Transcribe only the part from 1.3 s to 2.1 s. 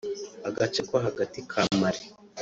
ka Mali